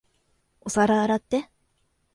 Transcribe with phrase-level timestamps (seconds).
[0.61, 1.51] お皿洗って。